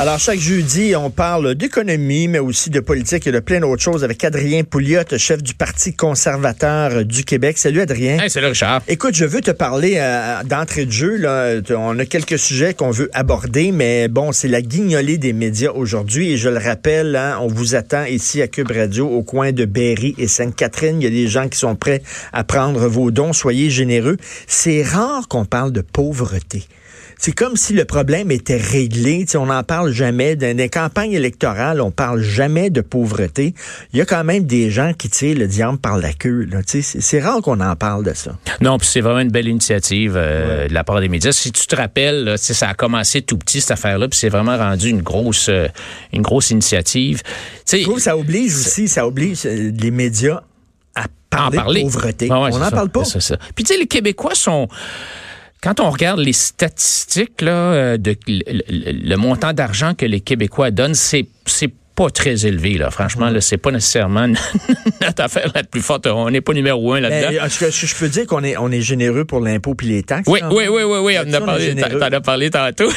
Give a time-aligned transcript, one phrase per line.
[0.00, 4.02] Alors, chaque jeudi, on parle d'économie, mais aussi de politique et de plein d'autres choses
[4.02, 7.58] avec Adrien Pouliot, chef du Parti conservateur du Québec.
[7.58, 8.18] Salut, Adrien.
[8.18, 8.82] Hey, salut, Richard.
[8.88, 11.16] Écoute, je veux te parler euh, d'entrée de jeu.
[11.16, 11.60] Là.
[11.78, 16.32] On a quelques sujets qu'on veut aborder, mais bon, c'est la guignolée des médias aujourd'hui.
[16.32, 19.64] Et je le rappelle, hein, on vous attend ici à Cube Radio, au coin de
[19.64, 21.00] Berry et Sainte-Catherine.
[21.00, 22.02] Il y a des gens qui sont prêts
[22.32, 23.32] à prendre vos dons.
[23.32, 24.16] Soyez généreux.
[24.48, 26.64] C'est rare qu'on parle de pauvreté.
[27.24, 29.24] C'est comme si le problème était réglé.
[29.24, 30.36] T'sais, on n'en parle jamais.
[30.36, 33.54] Dans les campagnes électorales, on parle jamais de pauvreté.
[33.94, 36.46] Il y a quand même des gens qui tirent le diable par la queue.
[36.66, 38.36] C'est, rare qu'on en parle de ça.
[38.60, 40.68] Non, puis c'est vraiment une belle initiative euh, ouais.
[40.68, 41.32] de la part des médias.
[41.32, 44.58] Si tu te rappelles, là, ça a commencé tout petit cette affaire-là, puis c'est vraiment
[44.58, 45.68] rendu une grosse, euh,
[46.12, 47.22] une grosse initiative.
[47.64, 50.42] T'sais, Je trouve que ça oblige aussi, ça oblige les médias
[50.94, 51.80] à parler, en parler.
[51.80, 52.28] de pauvreté.
[52.30, 53.04] Ah ouais, on n'en parle pas.
[53.06, 53.38] Ça.
[53.54, 54.68] Puis tu sais, les Québécois sont
[55.64, 60.94] quand on regarde les statistiques là, de le, le, montant d'argent que les Québécois donnent,
[60.94, 62.90] c'est c'est pas très élevé là.
[62.90, 64.26] Franchement, là, c'est pas nécessairement
[65.00, 66.06] notre affaire la plus forte.
[66.06, 67.44] On n'est pas numéro un là-dedans.
[67.44, 70.28] Est-ce que je peux dire qu'on est on est généreux pour l'impôt puis les taxes
[70.28, 71.16] Oui, oui, oui, oui, oui.
[71.24, 71.74] On en a parlé.
[71.74, 72.90] T'en as parlé tantôt.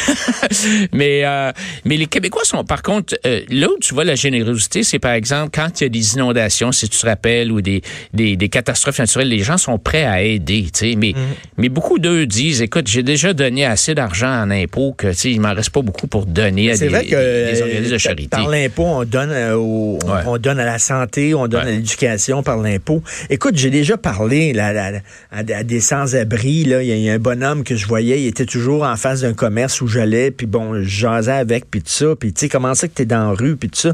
[0.94, 1.52] mais euh,
[1.86, 5.14] mais les Québécois sont par contre euh, là où tu vois la générosité, c'est par
[5.14, 7.82] exemple quand il y a des inondations, si tu te rappelles, ou des
[8.14, 10.68] des, des catastrophes naturelles, les gens sont prêts à aider.
[10.74, 11.36] Tu sais, mais mm.
[11.58, 15.54] mais beaucoup d'eux disent, écoute, j'ai déjà donné assez d'argent en impôt que il m'en
[15.54, 18.30] reste pas beaucoup pour donner à des, vrai que, des organismes de charité.
[18.30, 20.24] Par l'impôt on donne, euh, au, ouais.
[20.26, 21.72] on, on, donne à la santé, on donne ouais.
[21.72, 23.02] à l'éducation par l'impôt.
[23.30, 25.00] Écoute, j'ai déjà parlé là, là,
[25.32, 26.66] à, à, des sans-abri.
[26.68, 29.82] Il y, a un bonhomme que je voyais, il était toujours en face d'un commerce
[29.82, 32.88] où j'allais, puis bon, je jasais avec, puis tout ça, puis tu sais, comment ça
[32.88, 33.92] que t'es dans la rue, puis tout ça.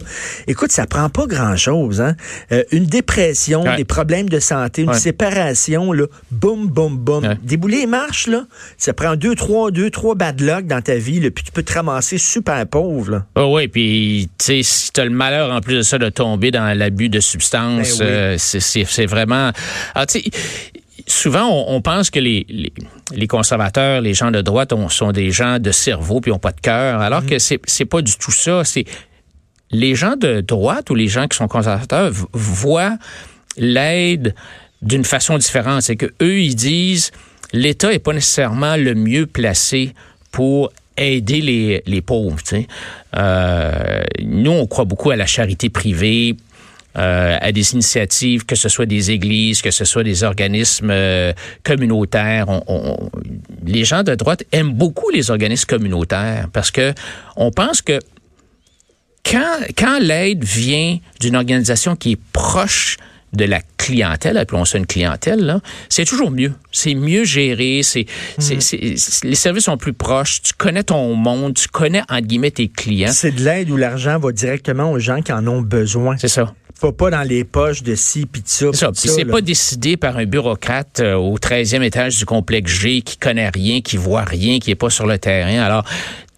[0.48, 2.16] Écoute, ça prend pas grand-chose, hein.
[2.52, 3.78] Euh, une dépression, ouais.
[3.78, 7.36] des problèmes de santé, une séparation, là, boum, boum, boum.
[7.44, 8.46] Débouler les marches, là,
[8.78, 11.64] ça prend deux, trois, deux, trois bad luck dans ta vie, là, puis tu peux
[11.64, 13.24] te ramasser super pauvre.
[13.36, 16.52] Oh oui, puis tu sais, si t'as le malheur en plus de ça de tomber
[16.52, 18.12] dans l'abus de substances, Ben oui.
[18.12, 19.52] euh, c'est vraiment.
[19.96, 20.30] Ah, tu sais,
[21.08, 22.74] souvent, on, on, pense que les, les,
[23.14, 26.52] les, conservateurs, les gens de droite on, sont des gens de cerveau puis ont pas
[26.52, 27.28] de cœur, alors mmh.
[27.28, 28.66] que c'est c'est pas du tout ça.
[28.66, 28.84] C'est
[29.72, 32.98] les gens de droite ou les gens qui sont conservateurs voient
[33.56, 34.36] l'aide
[34.82, 35.84] d'une façon différente.
[35.84, 37.12] C'est que eux, ils disent
[37.54, 39.94] l'État est pas nécessairement le mieux placé
[40.32, 42.38] pour aider les, pauvres.
[43.16, 46.36] Euh, nous, on croit beaucoup à la charité privée,
[46.96, 51.34] euh, à des initiatives, que ce soit des églises, que ce soit des organismes euh,
[51.64, 52.46] communautaires.
[53.66, 56.94] Les gens de droite aiment beaucoup les organismes communautaires parce que
[57.36, 58.00] on pense que
[59.26, 62.98] quand, quand l'aide vient d'une organisation qui est proche
[63.34, 66.54] de la clientèle, appelons ça une clientèle, c'est toujours mieux.
[66.72, 68.06] C'est mieux géré, c'est,
[68.40, 69.28] mmh.
[69.28, 73.12] les services sont plus proches, tu connais ton monde, tu connais, entre guillemets, tes clients.
[73.12, 76.18] C'est de l'aide où l'argent va directement aux gens qui en ont besoin.
[76.18, 78.68] C'est ça pas, pas dans les poches de ci puis de ça.
[78.74, 79.14] C'est ça.
[79.16, 83.50] C'est pas décidé par un bureaucrate euh, au 13e étage du complexe G qui connaît
[83.50, 85.62] rien, qui voit rien, qui est pas sur le terrain.
[85.62, 85.86] Alors,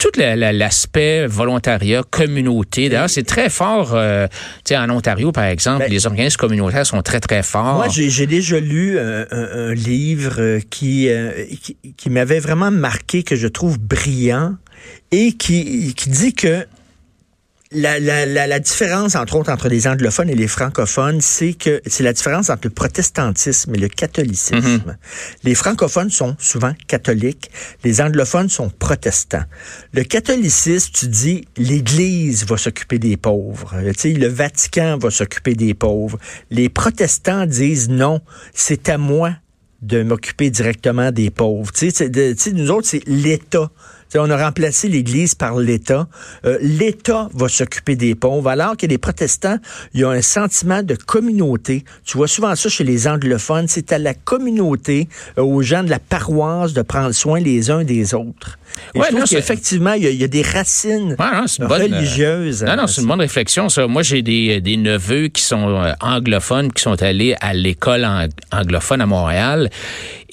[0.05, 2.89] tout l'aspect volontariat, communauté.
[2.89, 3.93] D'ailleurs, c'est très fort.
[3.93, 4.27] Euh,
[4.63, 7.75] tu sais, en Ontario, par exemple, ben, les organismes communautaires sont très, très forts.
[7.75, 13.23] Moi, j'ai déjà lu un, un, un livre qui, euh, qui, qui m'avait vraiment marqué,
[13.23, 14.55] que je trouve brillant,
[15.11, 16.65] et qui, qui dit que
[17.71, 21.81] la, la, la, la, différence, entre autres, entre les anglophones et les francophones, c'est que
[21.87, 24.57] c'est la différence entre le protestantisme et le catholicisme.
[24.57, 24.95] Mm -hmm.
[25.43, 27.49] Les francophones sont souvent catholiques,
[27.83, 29.45] les anglophones sont protestants.
[29.93, 33.73] Le catholicisme, tu dis, l'Église va s'occuper des pauvres.
[33.93, 36.19] Tu sais, le Vatican va s'occuper des pauvres.
[36.51, 38.21] Les protestants disent non,
[38.53, 39.31] c'est à moi
[39.81, 41.71] de m'occuper directement des pauvres.
[41.71, 43.69] Tu sais, de, tu sais nous autres, c'est l'État.
[44.09, 46.07] T'sais, on a remplacé l'Église par l'État.
[46.45, 49.57] Euh, L'État va s'occuper des pauvres, alors que les protestants,
[49.93, 51.83] ils ont un sentiment de communauté.
[52.05, 53.67] Tu vois souvent ça chez les anglophones.
[53.67, 55.07] C'est à la communauté,
[55.37, 58.57] euh, aux gens de la paroisse, de prendre soin les uns des autres.
[58.93, 62.63] Et ouais, je trouve qu'effectivement, il, il, y a des racines ouais, non, religieuses.
[62.63, 63.87] Non, non, c'est une bonne réflexion, ça.
[63.87, 68.05] Moi, j'ai des, des neveux qui sont anglophones, qui sont allés à l'école
[68.51, 69.69] anglophone à Montréal.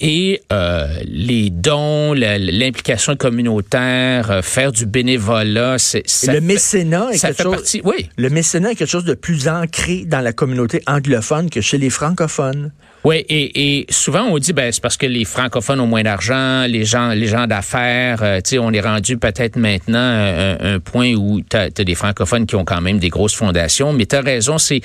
[0.03, 7.29] Et euh, les dons, l'implication communautaire, euh, faire du bénévolat, c'est le mécénat est ça
[7.29, 7.81] quelque fait chose, partie.
[7.85, 8.09] Oui.
[8.17, 11.89] Le mécénat est quelque chose de plus ancré dans la communauté anglophone que chez les
[11.89, 12.73] francophones.
[13.05, 16.65] Oui, et, et, souvent on dit ben c'est parce que les francophones ont moins d'argent,
[16.67, 20.79] les gens les gens d'affaires, euh, tu sais on est rendu peut-être maintenant un, un,
[20.79, 24.15] point où tu as, des francophones qui ont quand même des grosses fondations, mais tu
[24.17, 24.81] as raison, c'est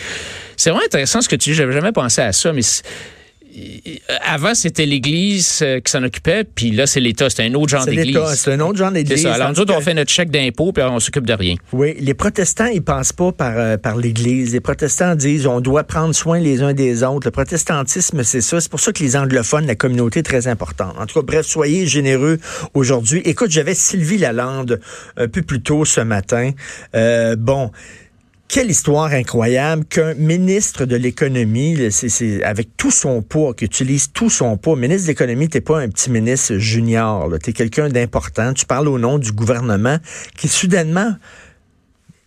[0.56, 2.62] c'est vraiment intéressant ce que tu dis, j'avais jamais pensé à ça mais
[4.24, 7.30] avant, c'était l'Église euh, qui s'en occupait, puis là, c'est l'État.
[7.30, 8.18] C'est un autre genre d'église.
[8.34, 9.26] C'est un autre genre d'église.
[9.26, 11.54] Alors, nous autres, on fait notre chèque d'impôt, puis on s'occupe de rien.
[11.72, 14.52] Oui, les protestants, ils passent pas par, euh, par l'Église.
[14.52, 17.26] Les protestants disent on doit prendre soin les uns des autres.
[17.26, 18.60] Le protestantisme, c'est ça.
[18.60, 20.94] C'est pour ça que les anglophones, la communauté est très importante.
[20.98, 22.38] En tout cas, bref, soyez généreux
[22.74, 23.22] aujourd'hui.
[23.24, 24.80] Écoute, j'avais Sylvie Lalande
[25.16, 26.52] un peu plus tôt ce matin.
[26.94, 27.70] Euh, bon,
[28.48, 31.76] quelle histoire incroyable qu'un ministre de l'économie,
[32.42, 34.74] avec tout son poids, qui utilise tout son poids.
[34.74, 38.54] Ministre de l'économie, t'es pas un petit ministre junior, t'es quelqu'un d'important.
[38.54, 39.98] Tu parles au nom du gouvernement
[40.36, 41.14] qui soudainement,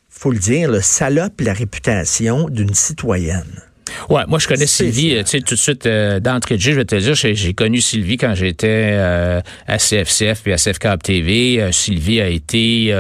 [0.10, 3.71] faut le dire, le salope la réputation d'une citoyenne.
[4.10, 6.78] Ouais, moi je connais Sylvie, tu sais, tout de suite euh, d'entrée de jeu, je
[6.78, 11.62] vais te dire, j'ai connu Sylvie quand j'étais euh, à CFCF puis à CFCAP TV.
[11.62, 12.94] Euh, Sylvie a été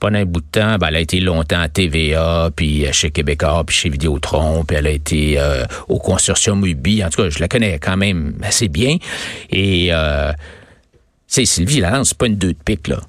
[0.00, 3.64] pendant un bout de temps, ben, elle a été longtemps à TVA, puis chez Québécois,
[3.66, 5.38] puis chez Vidéotron, puis elle a été
[5.88, 7.04] au consortium UBI.
[7.04, 8.96] En tout cas, je la connais quand même assez bien.
[9.50, 9.90] Et
[11.26, 13.00] c'est Sylvie là, c'est pas une deux de pique là.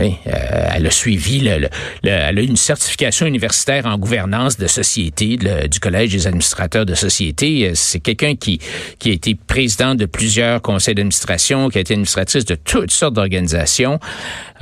[0.00, 1.68] Euh, elle a suivi, le,
[2.02, 7.68] elle a une certification universitaire en gouvernance de société du Collège des administrateurs de société.
[7.68, 8.60] Euh, c'est quelqu'un qui,
[8.98, 13.14] qui a été président de plusieurs conseils d'administration, qui a été administratrice de toutes sortes
[13.14, 13.98] d'organisations.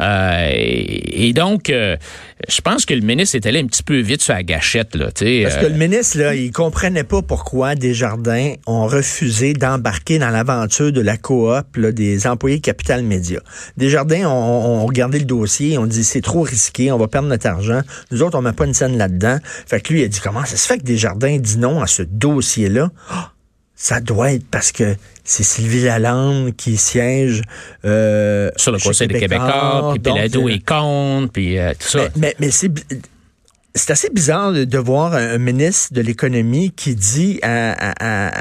[0.01, 1.73] Euh, et, donc,
[2.47, 4.95] je pense que le ministre est allé un petit peu vite sur la gâchette.
[4.95, 10.31] Là, Parce que le ministre, là, il comprenait pas pourquoi Desjardins ont refusé d'embarquer dans
[10.31, 13.41] l'aventure de la coop des employés Capital Média.
[13.77, 17.47] Desjardins ont, ont regardé le dossier, on dit c'est trop risqué, on va perdre notre
[17.47, 17.81] argent.
[18.11, 19.39] Nous autres, on met pas une scène là-dedans.
[19.67, 21.87] Fait que lui, il a dit comment ça se fait que Desjardins dit non à
[21.87, 22.91] ce dossier-là?
[23.11, 23.33] Ah!
[23.81, 27.43] Ça doit être parce que c'est Sylvie Lalande qui siège
[27.85, 32.09] euh, sur le Conseil des Québécois, puis Pelado et compte, puis euh, tout ça.
[32.17, 32.73] Mais, mais c'est
[33.79, 38.33] c'est assez bizarre de, voir un ministre de l'économie qui dit à,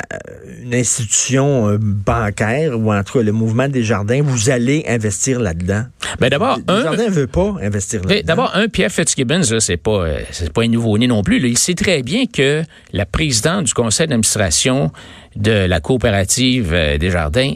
[0.62, 5.84] une institution euh, bancaire ou entre le mouvement des jardins, vous allez investir là-dedans.
[6.20, 8.26] Ben d'abord, un jardin veut pas investir là-dedans.
[8.26, 11.40] D'abord, un Pierre Fitzgibbons, c'est pas euh, c'est pas un nouveau-né non plus.
[11.48, 14.92] Il sait très bien que la présidente du conseil d'administration
[15.38, 17.54] de la coopérative euh, des jardins,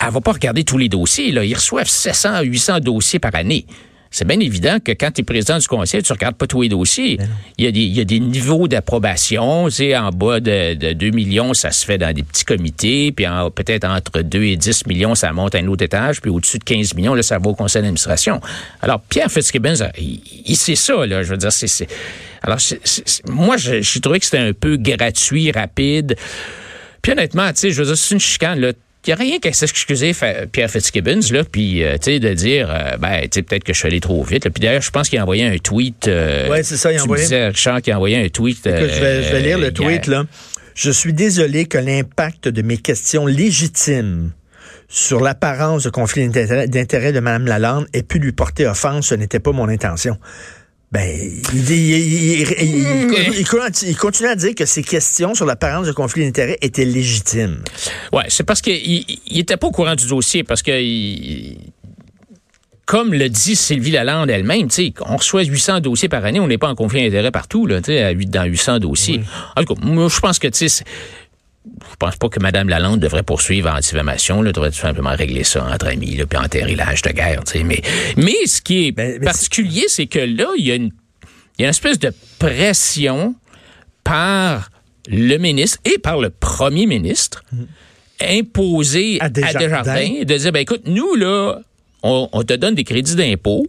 [0.00, 1.32] elle va pas regarder tous les dossiers.
[1.32, 1.44] Là.
[1.44, 3.66] Ils reçoivent 700 à 800 dossiers par année
[4.10, 6.68] c'est bien évident que quand tu es président du conseil, tu regardes pas tous les
[6.68, 7.18] dossiers.
[7.58, 9.68] Il y, a des, il y a des niveaux d'approbation.
[9.68, 13.12] Sais, en bas de, de 2 millions, ça se fait dans des petits comités.
[13.12, 16.22] Puis peut-être entre 2 et 10 millions, ça monte à un autre étage.
[16.22, 18.40] Puis au-dessus de 15 millions, là, ça va au conseil d'administration.
[18.80, 21.06] Alors, Pierre Fitzgibbons, il, il sait ça.
[21.06, 21.86] Là, je veux dire, c'est...
[22.42, 22.58] Alors,
[23.26, 26.16] moi, j'ai trouvé que c'était un peu gratuit, rapide.
[27.08, 28.60] Puis honnêtement, tu sais, je veux dire, c'est une chicane.
[28.60, 28.72] Là
[29.06, 30.12] il n'y a rien qu'à s'excuser
[30.52, 33.72] Pierre Fitzgibbons, là, puis, euh, tu sais, de dire, euh, ben, tu sais, peut-être que
[33.72, 34.46] je suis allé trop vite.
[34.50, 36.08] Puis d'ailleurs, je pense qu'il a envoyé un tweet.
[36.08, 37.22] Euh, oui, c'est ça, il a envoyé.
[37.22, 38.66] Disais, Richard, qui a envoyé un tweet.
[38.66, 40.24] Écoute, je, vais, je, vais, lire le tweet, là.
[40.74, 44.32] Je suis désolé que l'impact de mes questions légitimes
[44.88, 49.06] sur l'apparence de conflit d'intérêt de Mme Lalande ait pu lui porter offense.
[49.06, 50.18] Ce n'était pas mon intention.
[50.90, 51.06] Ben,
[51.52, 52.46] il,
[53.42, 57.62] il, continue à dire que ces questions sur l'apparence de conflit d'intérêt étaient légitimes.
[58.10, 60.72] Ouais, c'est parce qu'il n'était pas au courant du dossier, parce que
[62.86, 64.68] comme le dit Sylvie Lalande elle-même,
[65.04, 68.44] on reçoit 800 dossiers par année, on n'est pas en conflit d'intérêt partout, là, dans
[68.44, 69.20] 800 dossiers.
[69.56, 70.48] En tout cas, moi, je pense que
[71.90, 74.44] je pense pas que Mme Lalande devrait poursuivre en diffamation.
[74.44, 77.42] Elle devrait tout simplement régler ça entre amis, là, puis enterrer l'âge de guerre.
[77.64, 77.82] Mais,
[78.16, 80.92] mais ce qui est ben, particulier, c'est que là, il y, a une,
[81.58, 83.34] il y a une espèce de pression
[84.04, 84.70] par
[85.08, 87.64] le ministre et par le premier ministre mm.
[88.38, 90.24] imposée à Desjardins.
[90.24, 91.60] de dire, ben écoute, nous, là,
[92.02, 93.66] on, on te donne des crédits d'impôt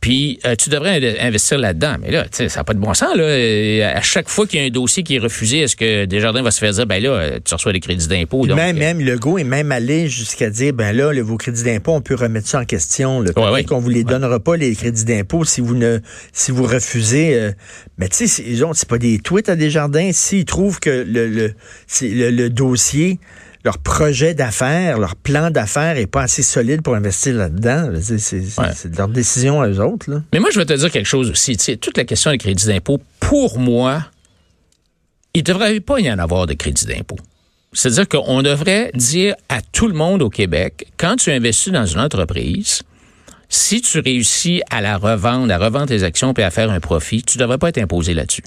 [0.00, 1.96] puis euh, tu devrais investir là-dedans.
[2.00, 3.16] Mais là, ça n'a pas de bon sens.
[3.16, 3.94] Là.
[3.96, 6.52] À chaque fois qu'il y a un dossier qui est refusé, est-ce que Desjardins va
[6.52, 8.46] se faire dire, ben là, euh, tu reçois des crédits d'impôt?
[8.46, 12.00] Même, euh, même Legault est même allé jusqu'à dire, ben là, vos crédits d'impôt, on
[12.00, 13.24] peut remettre ça en question.
[13.24, 15.98] Peut-être ouais, qu'on vous les donnera pas, les crédits d'impôt, si vous ne
[16.32, 17.50] si vous refusez.
[17.98, 18.42] mais tu sais,
[18.74, 20.10] c'est pas des tweets à Desjardins.
[20.12, 21.54] S'ils trouvent que le, le,
[22.02, 23.18] le, le dossier
[23.68, 27.92] leur projet d'affaires, leur plan d'affaires est pas assez solide pour investir là-dedans.
[28.00, 30.10] C'est leur décision à eux autres.
[30.10, 30.22] Là.
[30.32, 31.54] Mais moi, je vais te dire quelque chose aussi.
[31.76, 34.06] toute la question des crédits d'impôt, pour moi,
[35.34, 37.18] il ne devrait pas y en avoir de crédit d'impôt.
[37.74, 42.00] C'est-à-dire qu'on devrait dire à tout le monde au Québec, quand tu investis dans une
[42.00, 42.80] entreprise,
[43.50, 47.22] si tu réussis à la revendre, à revendre tes actions puis à faire un profit,
[47.22, 48.44] tu ne devrais pas être imposé là-dessus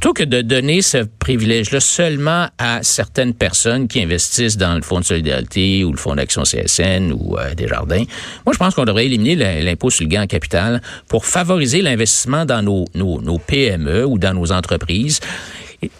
[0.00, 5.00] plutôt que de donner ce privilège-là seulement à certaines personnes qui investissent dans le Fonds
[5.00, 8.04] de solidarité ou le Fonds d'action CSN ou euh, des jardins,
[8.46, 12.44] moi, je pense qu'on devrait éliminer l'impôt sur le gain en capital pour favoriser l'investissement
[12.44, 15.18] dans nos, nos, nos PME ou dans nos entreprises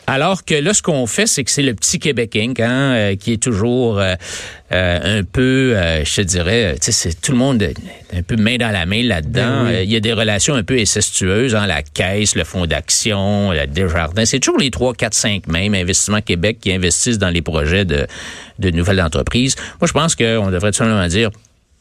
[0.06, 2.58] alors que là, ce qu'on fait, c'est que c'est le petit Québec Inc.
[2.61, 4.14] Hein, euh, qui est toujours euh,
[4.73, 7.62] euh, un peu, je te dirais, c'est tout le monde
[8.12, 9.64] un peu main dans la main là-dedans.
[9.64, 13.52] Ben il y a des relations un peu incestueuses, hein, la Caisse, le Fonds d'action,
[13.52, 14.25] la Desjardins.
[14.25, 18.06] C'est toujours les trois, quatre, cinq mêmes, Investissement Québec, qui investissent dans les projets de,
[18.58, 19.54] de nouvelles entreprises.
[19.80, 21.30] Moi, je pense qu'on devrait tout simplement dire,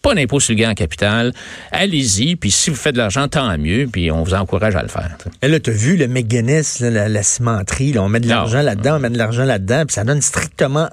[0.08, 1.34] pas d'impôt sur le gain en capital.
[1.70, 4.88] Allez-y, puis si vous faites de l'argent, tant mieux, puis on vous encourage à le
[4.88, 5.18] faire.
[5.42, 9.00] Et là, tu as vu le McGuinness, la, cimenterie, on met de l'argent là-dedans, on
[9.00, 10.88] met de l'argent là-dedans, puis ça donne strictement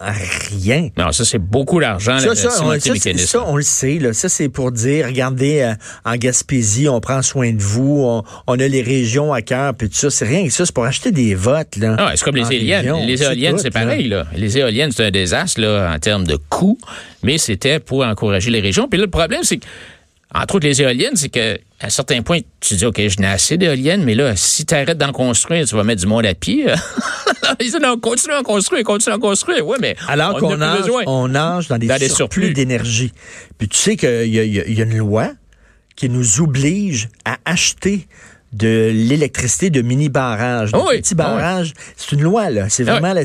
[0.51, 0.89] rien.
[0.99, 2.77] Non, ça, c'est beaucoup d'argent, ça, ça, on,
[3.17, 3.99] ça, on le sait.
[4.01, 4.13] Là.
[4.13, 8.69] Ça, c'est pour dire, regardez, euh, en Gaspésie, on prend soin de vous, on, a
[8.69, 10.11] les régions à cœur, puis tout ça.
[10.11, 11.77] C'est rien que ça, c'est pour acheter des votes.
[11.77, 13.07] Là, ah, c'est comme les éoliennes.
[13.07, 14.09] les éoliennes, c'est pareil.
[14.09, 14.27] Là.
[14.35, 16.79] Les éoliennes, c'est un désastre là, en termes de coûts,
[17.25, 18.87] mais c'était pour encourager les régions.
[18.87, 19.67] Puis le problème, c'est que,
[20.33, 23.57] entre autres, les éoliennes, c'est qu'à un certain point, tu dis, OK, je n'ai assez
[23.57, 26.67] d'éoliennes, mais là, si tu arrêtes d'en construire, tu vas mettre du monde à pied.
[27.61, 29.67] Ils disent, non, continue à construire, continue à construire.
[29.67, 29.97] Oui, mais.
[30.09, 33.13] Alors qu'on nage, on nage dans des, surplus, d'énergie.
[33.59, 35.31] Puis tu sais qu'il y, y, a une loi
[35.97, 38.07] qui nous oblige à acheter
[38.55, 41.73] de l'électricité de mini barrages, de oh petits ah barrages.
[41.97, 42.69] C'est une loi là.
[42.69, 43.21] C'est ah vraiment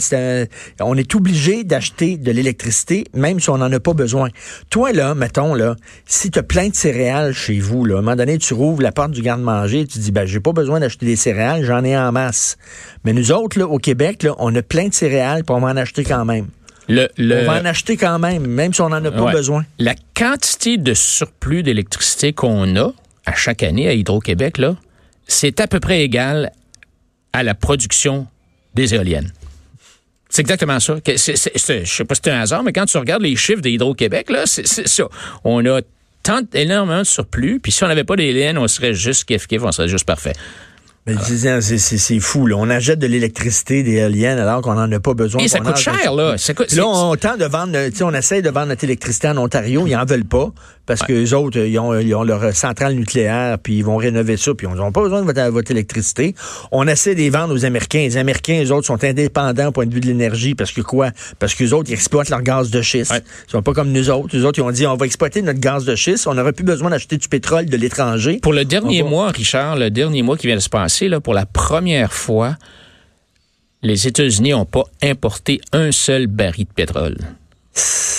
[0.82, 4.30] on est obligé d'acheter de l'électricité même si on n'en a pas besoin.
[4.70, 8.02] Toi là, mettons là, si tu as plein de céréales chez vous là, à un
[8.02, 11.06] moment donné tu rouvres la porte du garde-manger, tu dis ben j'ai pas besoin d'acheter
[11.06, 12.58] des céréales, j'en ai en masse.
[13.04, 15.68] Mais nous autres là au Québec là, on a plein de céréales pour on va
[15.68, 16.48] en acheter quand même.
[16.88, 19.64] Le, On va en acheter quand même, même si on n'en a pas besoin.
[19.78, 22.94] La quantité de surplus d'électricité qu'on a
[23.28, 24.76] à chaque année à Hydro-Québec, là,
[25.30, 26.52] c'est à peu près égal
[27.32, 28.28] à la production
[28.74, 29.32] des éoliennes.
[30.30, 30.98] C'est exactement ça.
[31.06, 34.44] Je sais pas si c'est un hasard, mais quand tu regardes les chiffres d'Hydro-Québec, là,
[34.46, 35.04] c'est ça.
[35.44, 35.82] On a
[36.24, 39.72] tant énormément de surplus, puis si on n'avait pas d'éoliennes, on serait juste kiff on
[39.72, 40.34] serait juste parfait.
[41.08, 42.46] C'est fou.
[42.46, 42.56] Là.
[42.58, 45.42] On achète de l'électricité, des éoliennes, alors qu'on n'en a pas besoin.
[45.42, 46.36] Et ça coûte cher, là.
[46.36, 49.88] là, on tente de vendre, on essaye de vendre notre électricité en Ontario.
[49.88, 50.52] Ils n'en veulent pas
[50.90, 54.38] parce que les autres, ils ont, ils ont, leur centrale nucléaire, puis ils vont rénover
[54.38, 56.34] ça, puis ils n'ont pas besoin de votre, votre, électricité.
[56.72, 58.00] On essaie de les vendre aux Américains.
[58.00, 61.12] Les Américains, les autres, sont indépendants au point de vue de l'énergie parce que quoi?
[61.38, 63.14] Parce que les autres, ils exploitent leur gaz de schiste.
[63.48, 64.36] Ils sont pas comme nous autres.
[64.36, 66.26] Les autres, ils ont dit, on va exploiter notre gaz de schiste.
[66.26, 68.40] On n'aurait plus besoin d'acheter du pétrole de l'étranger.
[68.42, 71.36] Pour le dernier mois, Richard, le dernier mois qui vient de se passer, là, pour
[71.36, 72.56] la première fois,
[73.84, 77.18] les États-Unis n'ont pas importé un seul baril de pétrole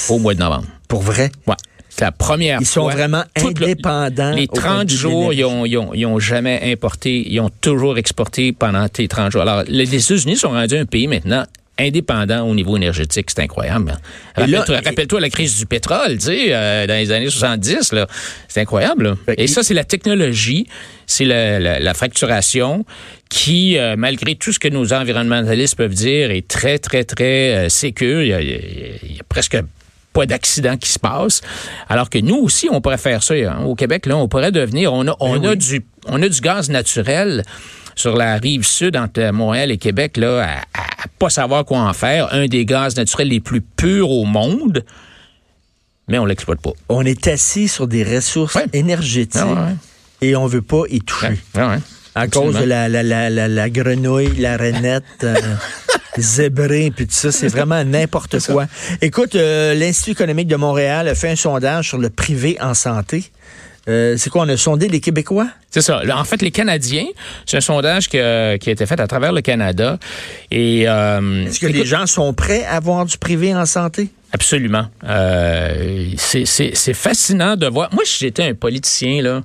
[0.08, 0.68] au mois de novembre.
[0.86, 1.32] Pour vrai?
[1.48, 1.56] Ouais.
[1.90, 2.62] C'est la première fois.
[2.62, 4.32] Ils sont vraiment indépendants.
[4.32, 9.42] les 30 jours, ils ont, jamais importé, ils ont toujours exporté pendant tes 30 jours.
[9.42, 11.44] Alors, les États-Unis sont rendus un pays maintenant
[11.80, 13.30] indépendant au niveau énergétique.
[13.30, 13.96] C'est incroyable.
[14.36, 18.06] Rappelle-toi la crise du pétrole, tu sais, euh, dans les années 70, là.
[18.48, 19.16] C'est incroyable.
[19.36, 20.66] Et ça, c'est la technologie,
[21.06, 22.84] c'est la, fracturation
[23.28, 27.68] qui, euh, malgré tout ce que nos environnementalistes peuvent dire, est très, très, très euh,
[27.68, 28.22] sécure.
[28.22, 29.56] Il y, a, presque
[30.12, 31.40] pas d'accident qui se passe.
[31.88, 33.34] Alors que nous aussi, on pourrait faire ça.
[33.34, 33.64] Hein.
[33.64, 36.40] Au Québec, là, on pourrait devenir, on a, on ben a du, on a du
[36.40, 37.44] gaz naturel
[37.94, 41.92] sur la rive sud entre Montréal et Québec, là, à, à, pas savoir quoi en
[41.92, 42.32] faire.
[42.32, 44.84] Un des gaz naturels les plus purs au monde,
[46.08, 46.72] mais on l'exploite pas.
[46.88, 49.70] On est assis sur des ressources énergétiques ah
[50.22, 51.38] et on veut pas y toucher.
[51.56, 51.76] Ah
[52.14, 55.04] à cause de la, la, la, la, grenouille, la rainette.
[55.22, 55.36] Euh,
[56.18, 58.66] zébré, puis tout ça, c'est vraiment n'importe quoi.
[59.00, 63.30] Écoute, euh, l'Institut économique de Montréal a fait un sondage sur le privé en santé.
[63.88, 65.48] Euh, c'est quoi, on a sondé les Québécois?
[65.70, 66.02] C'est ça.
[66.14, 67.06] En fait, les Canadiens,
[67.46, 69.98] c'est un sondage qui a, été fait à travers le Canada.
[70.50, 74.10] Et euh, Est-ce que les gens sont prêts à avoir du privé en santé?
[74.32, 74.86] Absolument.
[75.04, 77.88] Euh, c'est fascinant de voir.
[77.92, 79.42] Moi, si j'étais un politicien, là,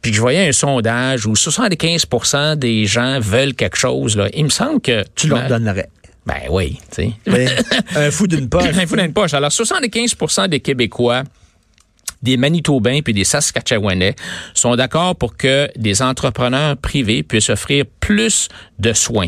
[0.00, 4.44] puis que je voyais un sondage où 75% des gens veulent quelque chose, là, il
[4.44, 5.04] me semble que...
[5.14, 5.88] Tu leur donnerais.
[6.24, 7.46] Ben oui, tu sais.
[7.96, 8.64] un fou d'une poche.
[8.64, 9.34] un fou d'une poche.
[9.34, 11.24] Alors, 75% des Québécois
[12.22, 14.14] des Manitobains puis des Saskatchewanais
[14.54, 18.48] sont d'accord pour que des entrepreneurs privés puissent offrir plus
[18.78, 19.26] de soins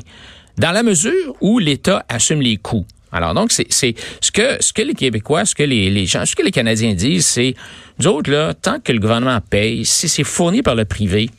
[0.59, 2.87] dans la mesure où l'État assume les coûts.
[3.11, 6.35] Alors donc c'est ce que ce que les Québécois, ce que les, les gens, ce
[6.35, 7.55] que les Canadiens disent, c'est
[7.99, 11.31] nous autres là, tant que le gouvernement paye, si c'est fourni par le privé,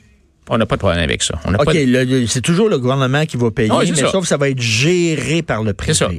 [0.49, 1.39] On n'a pas de problème avec ça.
[1.45, 1.75] On OK,
[2.27, 4.11] c'est toujours le gouvernement qui va payer, Ah mais ça.
[4.11, 5.93] sauf que ça va être géré par le privé.
[5.93, 6.11] C'est ça.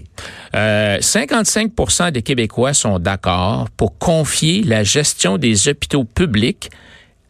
[0.56, 6.70] Euh, 55% des Québécois sont d'accord pour confier la gestion des hôpitaux publics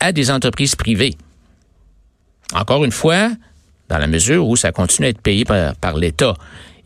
[0.00, 1.14] à des entreprises privées.
[2.54, 3.30] Encore une fois,
[3.88, 6.34] dans la mesure où ça continue à être payé par, par l'État.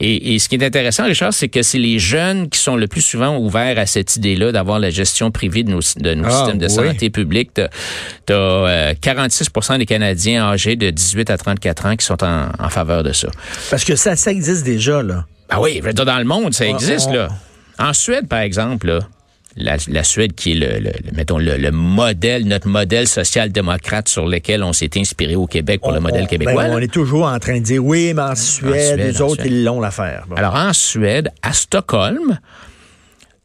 [0.01, 2.87] Et, et, ce qui est intéressant, Richard, c'est que c'est les jeunes qui sont le
[2.87, 6.31] plus souvent ouverts à cette idée-là d'avoir la gestion privée de nos, de nos Ah,
[6.31, 6.73] systèmes de oui.
[6.73, 7.51] santé publique.
[7.55, 12.69] Tu as, 46% des Canadiens âgés de 18 à 34 ans qui sont en, en
[12.71, 13.29] faveur de ça.
[13.71, 15.27] Parce que ça, ça existe déjà, là.
[15.51, 17.29] Ah oui, je veux dire, dans le monde, ça On- existe, on- là.
[17.79, 19.01] En Suède, par exemple, là,
[19.57, 24.09] la, la Suède qui est le, le- le- mettons, le, le modèle, notre modèle social-démocrate
[24.09, 26.65] sur lequel on s'est inspiré au Québec pour le modèle on- québécois.
[26.69, 29.53] ben, on est toujours en train de dire oui, mais en Suède, les autres, Suède.
[29.53, 30.25] ils l'ont l'affaire.
[30.29, 30.37] Bon.
[30.37, 32.39] Alors, en Suède, à Stockholm,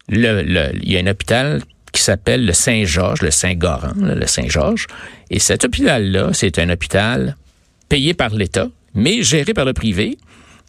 [0.09, 4.87] il y a un hôpital qui s'appelle le Saint-Georges, le Saint-Goran, le Saint-Georges.
[5.31, 7.35] Et cet hôpital-là, c'est un hôpital
[7.89, 10.17] payé par l'État, mais géré par le privé,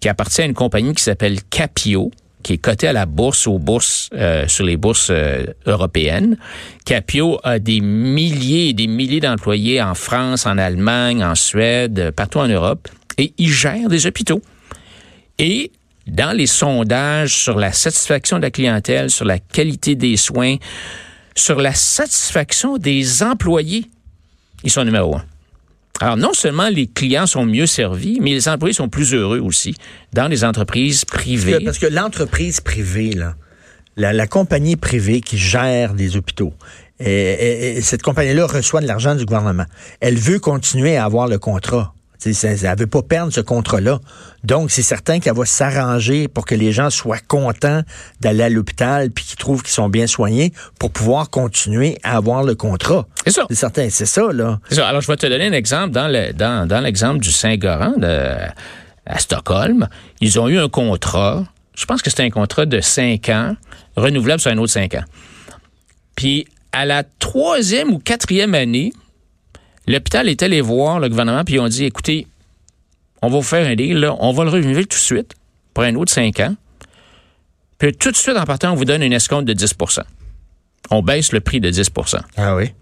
[0.00, 2.10] qui appartient à une compagnie qui s'appelle Capio,
[2.42, 6.36] qui est cotée à la bourse, aux bourses, euh, sur les bourses euh, européennes.
[6.84, 12.38] Capio a des milliers et des milliers d'employés en France, en Allemagne, en Suède, partout
[12.38, 12.88] en Europe,
[13.18, 14.42] et ils gèrent des hôpitaux.
[15.38, 15.72] Et
[16.06, 20.56] dans les sondages sur la satisfaction de la clientèle, sur la qualité des soins,
[21.34, 23.86] sur la satisfaction des employés,
[24.62, 25.24] ils sont numéro un.
[26.00, 29.74] Alors, non seulement les clients sont mieux servis, mais les employés sont plus heureux aussi
[30.12, 31.58] dans les entreprises privées.
[31.64, 33.34] Parce que, l'entreprise privée, là,
[33.96, 36.52] la, compagnie privée qui gère des hôpitaux,
[37.00, 39.64] et, et- et cette compagnie-là reçoit de l'argent du gouvernement.
[40.00, 41.94] Elle veut continuer à avoir le contrat.
[42.18, 44.00] Ça- Elle veut pas perdre ce contrat-là.
[44.44, 47.82] Donc, c'est certain qu'elle va s'arranger pour que les gens soient contents
[48.20, 52.42] d'aller à l'hôpital puis qu'ils trouvent qu'ils sont bien soignés pour pouvoir continuer à avoir
[52.44, 53.06] le contrat.
[53.24, 53.46] C'est ça.
[53.48, 54.60] C'est certain, c'est ça, là.
[54.68, 54.88] C'est ça.
[54.88, 57.94] Alors, je vais te donner un exemple dans le dans, dans l'exemple du Saint-Goran
[59.06, 59.88] à Stockholm.
[60.20, 61.44] Ils ont eu un contrat.
[61.76, 63.54] Je pense que c'était un contrat de cinq ans,
[63.96, 65.04] renouvelable sur un autre cinq ans.
[66.14, 68.92] Puis, à la troisième ou quatrième année,
[69.86, 72.26] l'hôpital est allé voir le gouvernement, puis ils ont dit, écoutez,
[73.22, 75.34] on va vous faire un deal, là, on va le renouveler tout de suite
[75.74, 76.54] pour un autre cinq ans.
[77.78, 80.00] Puis tout de suite, en partant, on vous donne une escompte de 10%
[80.90, 82.72] On baisse le prix de 10% Ah oui.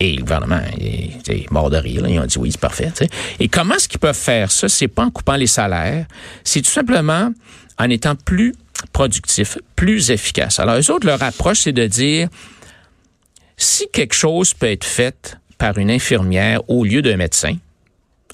[0.00, 2.02] et le gouvernement est, est mort de rire.
[2.02, 2.08] là.
[2.08, 2.92] Ils ont dit oui, c'est parfait.
[3.40, 4.68] Et comment est-ce qu'ils peuvent faire ça?
[4.68, 6.06] C'est pas en coupant les salaires.
[6.44, 7.30] C'est tout simplement
[7.78, 8.54] en étant plus
[8.92, 10.58] productifs, plus efficaces.
[10.60, 12.28] Alors, eux autres, leur approche, c'est de dire
[13.56, 17.56] si quelque chose peut être fait par une infirmière au lieu d'un médecin,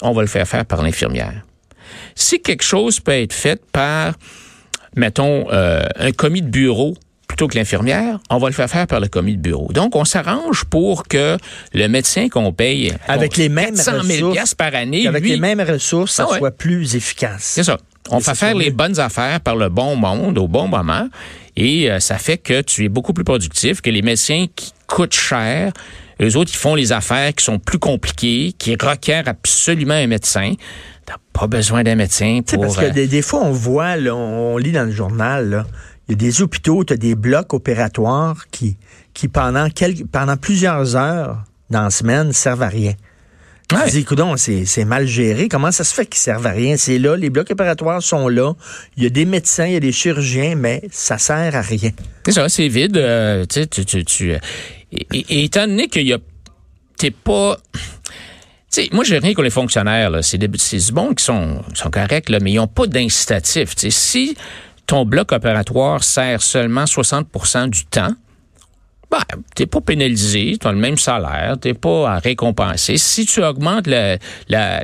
[0.01, 1.43] on va le faire faire par l'infirmière.
[2.15, 4.13] Si quelque chose peut être fait par,
[4.95, 6.95] mettons, euh, un commis de bureau
[7.27, 9.69] plutôt que l'infirmière, on va le faire faire par le commis de bureau.
[9.71, 11.37] Donc, on s'arrange pour que
[11.73, 15.31] le médecin qu'on paye Avec les mêmes 400 000 ressources, piastres par année, Avec lui,
[15.31, 16.39] les mêmes ressources, ça Ah ouais.
[16.39, 17.43] soit plus efficace.
[17.43, 17.77] c'est ça.
[18.09, 21.07] On ça faire les bonnes affaires par le bon monde au bon moment
[21.55, 25.13] et euh, ça fait que tu es beaucoup plus productif que les médecins qui coûtent
[25.15, 25.71] cher.
[26.21, 30.53] Eux autres, ils font les affaires qui sont plus compliquées, qui requièrent absolument un médecin.
[31.05, 32.65] T'as pas besoin d'un médecin Tu sais, pour...
[32.65, 35.65] parce que euh, des, des fois, on voit, là, on, on lit dans le journal,
[36.07, 38.77] il y a des hôpitaux, tu as des blocs opératoires qui,
[39.13, 42.93] qui pendant, quelques, pendant plusieurs heures dans la semaine, servent à rien.
[43.71, 43.89] Ouais.
[43.89, 44.05] dis,
[44.37, 45.47] c'est c'est mal géré.
[45.47, 46.75] Comment ça se fait qu'ils servent à rien?
[46.77, 48.53] C'est là, les blocs opératoires sont là.
[48.97, 51.91] Il y a des médecins, il y a des chirurgiens, mais ça sert à rien.
[52.25, 52.97] C'est ça, c'est vide.
[52.97, 54.39] euh, tu tu, tu, euh,
[54.91, 56.17] et, et- étant donné qu'il y a,
[56.97, 57.79] t'es pas, tu
[58.69, 60.09] sais, moi j'ai rien contre les fonctionnaires.
[60.09, 60.21] là.
[60.21, 62.87] C'est des, c'est du bon qui sont, qui sont corrects, là, mais ils ont pas
[62.87, 63.73] d'incitatif.
[63.77, 64.35] Si
[64.87, 68.13] ton bloc opératoire sert seulement 60% du temps,
[69.11, 69.19] ben,
[69.55, 72.97] t'es pas pénalisé, tu as le même salaire, t'es pas à récompenser.
[72.97, 73.87] Si tu augmentes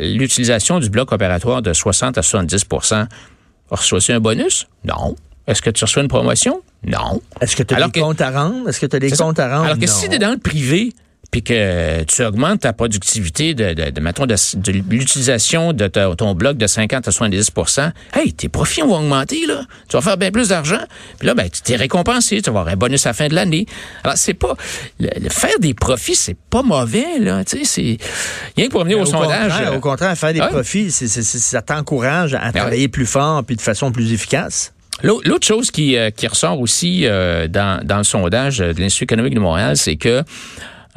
[0.02, 3.08] l'utilisation du bloc opératoire de 60 à 70%
[3.70, 4.68] reçois-tu un bonus?
[4.86, 5.16] Non.
[5.48, 6.62] Est-ce que tu reçois une promotion?
[6.86, 7.22] Non.
[7.40, 8.68] Est-ce que tu as des comptes à rendre?
[8.68, 9.64] Est-ce que tu as des comptes à rendre?
[9.66, 9.92] Alors que Non.
[9.92, 10.92] si tu es dans le privé,
[11.32, 16.16] puis que tu augmentes ta productivité de, de, de, mettons, de, de l'utilisation de ta-
[16.16, 19.64] ton bloc de 50 à 70% hey, tes profits vont augmenter, là.
[19.90, 20.80] Tu vas faire bien plus d'argent.
[21.20, 22.38] Puis là, ben, tu t'es récompensé.
[22.42, 23.66] Tu vas avoir un bonus à la fin de l'année.
[24.04, 24.56] Alors, c'est pas...
[25.00, 27.44] Le, le faire des profits, c'est pas mauvais, là.
[27.44, 27.98] Tu sais, c'est...
[28.56, 29.52] Rien que pour venir au, au sondage...
[29.52, 30.48] Contraire, euh, au contraire, faire des ouais.
[30.50, 32.52] profits, c'est- c'est- ça t'encourage à ouais.
[32.54, 34.74] travailler plus fort puis de façon plus efficace.
[35.04, 39.04] L'au- L'autre chose qui, euh, qui ressort aussi euh, dans, dans le sondage de l'Institut
[39.04, 40.24] économique de Montréal, c'est que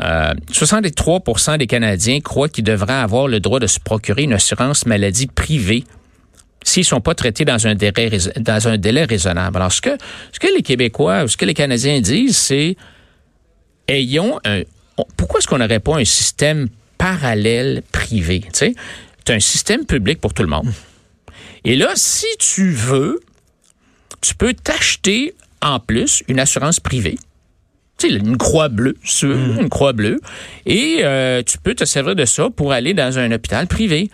[0.03, 4.87] euh, 63% des Canadiens croient qu'ils devraient avoir le droit de se procurer une assurance
[4.87, 5.85] maladie privée
[6.63, 9.57] s'ils sont pas traités dans un délai, raisonnable.
[9.57, 9.97] Alors, ce que,
[10.33, 12.77] ce que les Québécois ou ce que les Canadiens disent, c'est
[15.17, 18.45] pourquoi est-ce qu'on n'aurait pas un système parallèle privé.
[18.53, 18.75] Tu
[19.33, 20.71] as un système public pour tout le monde.
[21.65, 23.21] Et là, si tu veux,
[24.21, 27.19] tu peux t'acheter en plus une assurance privée.
[28.01, 30.21] Tu sais, une croix bleue, une croix bleue.
[30.65, 34.09] Et euh, tu peux te servir de ça pour aller dans un hôpital privé.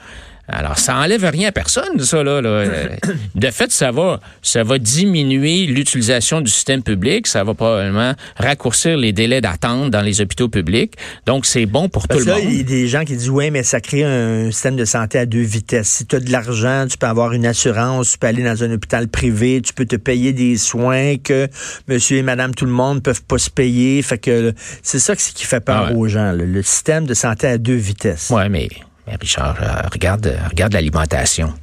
[0.49, 2.41] Alors, ça enlève rien à personne, ça, là.
[3.35, 7.27] De fait, ça va, ça va diminuer l'utilisation du système public.
[7.27, 10.95] Ça va probablement raccourcir les délais d'attente dans les hôpitaux publics.
[11.27, 12.41] Donc, c'est bon pour tout le monde.
[12.45, 15.19] Il y a des gens qui disent, oui, mais ça crée un système de santé
[15.19, 15.89] à deux vitesses.
[15.89, 18.71] Si tu as de l'argent, tu peux avoir une assurance, tu peux aller dans un
[18.71, 21.49] hôpital privé, tu peux te payer des soins que
[21.89, 24.03] monsieur et madame tout le monde peuvent pas se payer.
[24.03, 27.59] Fait que c'est ça qui fait peur ah aux gens, le système de santé à
[27.59, 28.31] deux vitesses.
[28.31, 28.69] Ouais, mais
[29.07, 31.55] mais Richard, euh, regarde, euh, regarde l'alimentation.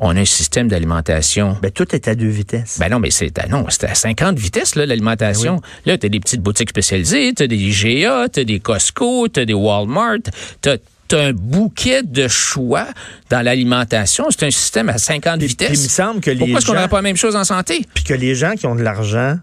[0.00, 1.56] On a un système d'alimentation.
[1.60, 2.78] Ben, tout est à deux vitesses.
[2.78, 5.56] Ben non, mais c'est à, non, c'est à 50 vitesses, là, l'alimentation.
[5.56, 8.60] Ben là, tu as des petites boutiques spécialisées, tu as des IGA, tu as des
[8.60, 10.18] Costco, tu as des Walmart,
[10.62, 10.78] tu as
[11.18, 12.86] un bouquet de choix
[13.28, 14.26] dans l'alimentation.
[14.30, 15.70] C'est un système à 50 vitesses.
[15.80, 17.84] il me semble que Pourquoi est-ce qu'on n'aurait pas la même chose en santé?
[17.94, 19.38] Puis que les gens qui ont de l'argent,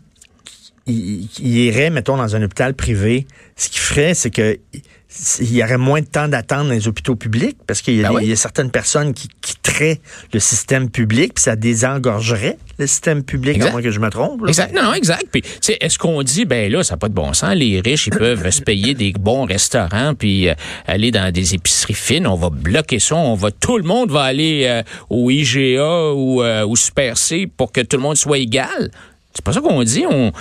[0.87, 3.27] ils, iraient, mettons, dans un hôpital privé.
[3.55, 4.57] Ce qu'ils feraient, c'est que
[5.39, 8.11] il y aurait moins de temps d'attente dans les hôpitaux publics parce qu'il y, a
[8.11, 10.01] ben certaines personnes qui quitteraient
[10.33, 14.47] le système public puis ça désengorgerait le système public, à moins que je me trompe.
[14.47, 14.73] Exact.
[14.73, 15.25] Non, non, exact.
[15.31, 15.43] Puis,
[15.79, 18.49] est-ce qu'on dit, ben là, ça n'a pas de bon sens, les riches, ils peuvent
[18.49, 20.53] se payer des bons restaurants puis euh,
[20.85, 24.23] aller dans des épiceries fines, on va bloquer ça, on va, tout le monde va
[24.23, 28.39] aller euh, au IGA ou euh, au Super C pour que tout le monde soit
[28.39, 28.91] égal?
[29.33, 30.05] C'est pas ça qu'on dit.
[30.09, 30.31] On,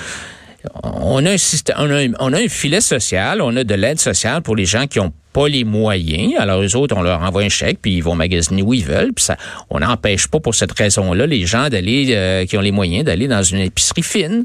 [0.82, 5.12] on a un filet social, on a de l'aide sociale pour les gens qui ont
[5.32, 6.34] pas les moyens.
[6.38, 9.12] Alors, eux autres, on leur envoie un chèque, puis ils vont magasiner où ils veulent.
[9.12, 9.36] Puis ça,
[9.68, 13.28] on n'empêche pas pour cette raison-là les gens d'aller, euh, qui ont les moyens d'aller
[13.28, 14.44] dans une épicerie fine.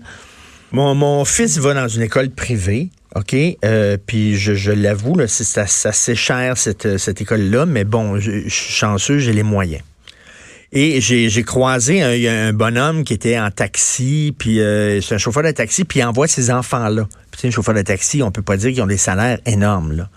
[0.71, 2.89] Mon, fils va dans une école privée.
[3.15, 3.35] OK?
[3.65, 9.33] Euh, puis je, l'avoue, c'est assez cher, cette, école-là, mais bon, je suis chanceux, j'ai
[9.33, 9.81] les moyens.
[10.71, 15.41] Et j'ai croisé un, un, bonhomme qui était en taxi, puis euh, c'est un chauffeur
[15.41, 17.07] de taxi, puis il envoie ses enfants là.
[17.31, 20.09] Puis un chauffeur de taxi, on peut pas dire qu'ils ont des salaires énormes là.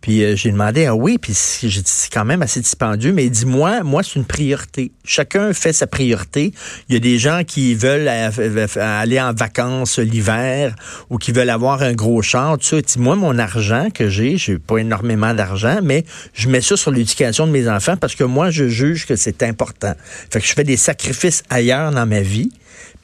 [0.00, 1.32] Puis euh, j'ai demandé, ah oui, puis
[1.62, 4.92] j'ai c'est quand même assez dispendieux, mais dis-moi, moi, c'est une priorité.
[5.04, 6.52] Chacun fait sa priorité.
[6.88, 10.74] Il y a des gens qui veulent aller en vacances l'hiver
[11.10, 12.82] ou qui veulent avoir un gros char, tu sais.
[12.98, 17.46] Moi, mon argent que j'ai, j'ai pas énormément d'argent, mais je mets ça sur l'éducation
[17.46, 19.94] de mes enfants parce que moi, je juge que c'est important.
[20.30, 22.50] Fait que je fais des sacrifices ailleurs dans ma vie.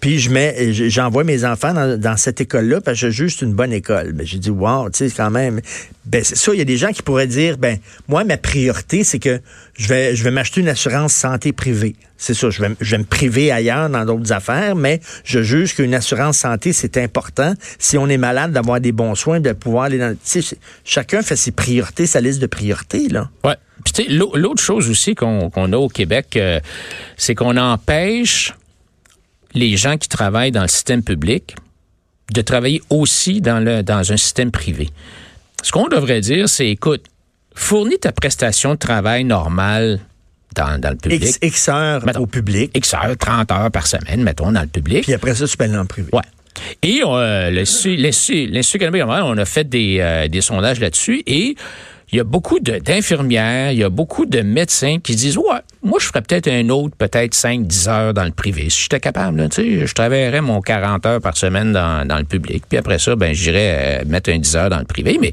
[0.00, 3.54] Puis je mets, j'envoie mes enfants dans, cette école-là parce que je juge c'est une
[3.54, 4.12] bonne école.
[4.12, 5.60] Ben, j'ai dit, wow, tu sais, quand même.
[6.04, 9.02] Ben, c'est ça, il y a des gens qui pourraient dire, ben, moi, ma priorité,
[9.02, 9.40] c'est que
[9.76, 11.96] je vais, je vais m'acheter une assurance santé privée.
[12.16, 15.74] C'est ça, je vais, je vais me priver ailleurs dans d'autres affaires, mais je juge
[15.74, 17.54] qu'une assurance santé, c'est important.
[17.78, 20.14] Si on est malade, d'avoir des bons soins, de pouvoir aller dans.
[20.14, 23.30] Tu sais, chacun fait ses priorités, sa liste de priorités, là.
[23.42, 23.56] Ouais.
[23.84, 26.60] Puis, l'autre chose aussi qu'on a au Québec, euh,
[27.16, 28.54] c'est qu'on empêche
[29.54, 31.56] les gens qui travaillent dans le système public
[32.32, 34.90] de travailler aussi dans, le, dans un système privé.
[35.62, 37.04] Ce qu'on devrait dire, c'est, écoute,
[37.54, 40.00] fournis ta prestation de travail normale
[40.54, 41.22] dans, dans le public.
[41.22, 42.70] X, X heures au public.
[42.74, 45.04] X heures, 30 heures par semaine, mettons, dans le public.
[45.04, 46.08] Puis après ça, tu peux aller le privé.
[46.12, 46.22] Ouais.
[46.82, 51.56] Et euh, l'Institut canadien, on a fait des, euh, des sondages là-dessus et
[52.12, 55.98] il y a beaucoup d'infirmières, il y a beaucoup de médecins qui disent Ouais, moi,
[56.00, 58.70] je ferais peut-être un autre, peut-être 5-10 heures dans le privé.
[58.70, 62.24] Si j'étais capable, tu sais, je travaillerais mon 40 heures par semaine dans, dans le
[62.24, 62.64] public.
[62.68, 65.18] Puis après ça, ben, j'irais euh, mettre un 10 heures dans le privé.
[65.20, 65.32] Mais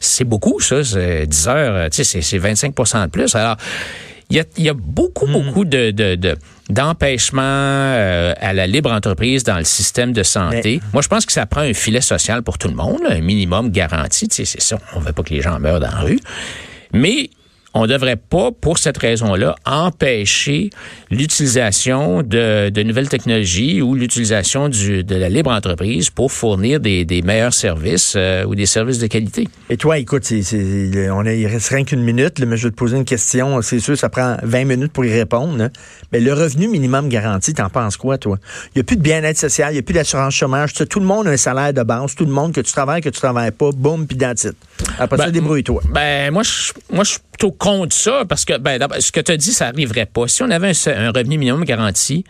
[0.00, 0.82] c'est beaucoup, ça.
[0.82, 3.34] 10 heures, euh, tu sais, c'est 25% de plus.
[3.34, 3.56] Alors,
[4.30, 5.32] il y a, y a, beaucoup, hmm.
[5.32, 6.36] beaucoup de, de, de
[6.68, 10.80] d'empêchement euh, à la libre entreprise dans le système de santé.
[10.92, 13.70] Moi, je pense que ça prend un filet social pour tout le monde, un minimum
[13.70, 14.28] garanti.
[14.28, 14.78] Tu sais, c'est ça.
[14.94, 16.20] On veut pas que les gens meurent dans la rue.
[16.92, 17.30] Mais
[17.74, 20.70] on ne devrait pas, pour cette raison-là, empêcher
[21.10, 27.22] l'utilisation de, de, nouvelles technologies ou l'utilisation de la libre entreprise pour fournir des, des
[27.22, 29.48] meilleurs services euh, ou des services de qualité.
[29.70, 32.76] Et toi, écoute, c'est, on a, il reste rien qu'une minute, mais je vais te
[32.76, 33.60] poser une question.
[33.62, 35.62] C'est sûr, ça prend 20 minutes pour y répondre.
[35.62, 35.70] Hein.
[36.12, 38.38] Mais le revenu minimum garanti, t'en penses quoi, toi?
[38.66, 40.74] Il n'y a plus de bien-être social, il n'y a plus d'assurance chômage.
[40.74, 42.14] tout le monde a un salaire de base.
[42.14, 44.46] Tout le monde, que tu travailles, que tu travailles pas, boum, puis that's
[44.98, 45.82] Après ça, ben, débrouille-toi.
[45.92, 49.32] Ben, moi, je, moi, je suis plutôt contre ça parce que, ben, ce que tu
[49.32, 50.28] as dit, ça n'arriverait pas.
[50.28, 50.72] Si on avait un,
[51.06, 52.24] revenu minimum garanti,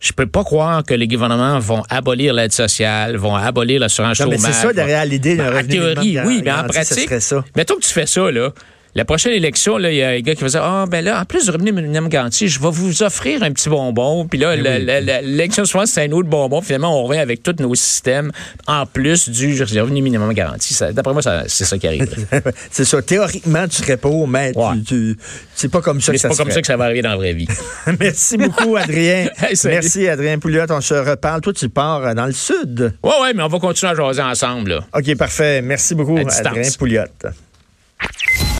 [0.00, 4.40] je peux pas croire que les gouvernements vont abolir l'aide sociale, vont abolir l'assurance chômage.
[4.40, 7.44] c'est ça derrière l'idée d'un ben, revenu minimum théorie, oui, mais en pratique, ça.
[7.56, 8.52] mettons que tu fais ça, là
[8.96, 11.24] la prochaine élection, il y a un gars qui va dire Ah, ben là, en
[11.24, 14.26] plus de revenu minimum garanti, je vais vous offrir un petit bonbon.
[14.26, 16.60] Puis là, Ben l'élection suivante, c'est un autre bonbon.
[16.62, 18.32] Finalement, on revient avec tous nos systèmes
[18.66, 20.76] en plus du revenu minimum garanti.
[20.92, 22.08] D'après moi, c'est ça qui arrive.
[22.70, 23.02] c'est ça.
[23.02, 24.80] Théoriquement, tu serais pour, mais tu- Ouais.
[24.86, 25.16] tu-
[25.54, 26.84] c'est pas comme ça Mais que c'est ça pas se comme ça que ça va
[26.84, 27.46] arriver dans la vraie vie.
[28.00, 29.28] Merci beaucoup, Adrien.
[29.42, 29.54] Hey.
[29.64, 30.64] Merci, Adrien Pouliot.
[30.70, 31.40] On se reparle.
[31.42, 32.94] Toi, tu pars euh, dans le sud.
[33.02, 34.70] Ouais, ouais, mais on va continuer à jaser ensemble.
[34.70, 34.80] Là.
[34.94, 35.60] OK, parfait.
[35.62, 36.16] Merci beaucoup.
[36.18, 37.02] Adrien Pouliot.